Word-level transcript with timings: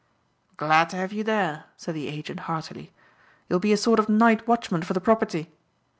"Glad 0.57 0.89
to 0.89 0.95
have 0.97 1.13
you 1.13 1.23
there," 1.23 1.65
said 1.77 1.93
the 1.93 2.07
agent 2.07 2.39
heartily, 2.49 2.91
"you'll 3.49 3.59
be 3.59 3.71
a 3.71 3.77
sort 3.77 3.99
of 3.99 4.09
night 4.09 4.47
watchman 4.47 4.81
for 4.81 4.93
the 4.93 4.99
property." 4.99 5.51